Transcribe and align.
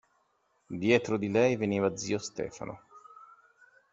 Dietro 0.71 1.15
di 1.15 1.29
lei 1.29 1.57
veniva 1.57 1.95
zio 1.95 2.17
Stefano. 2.17 2.81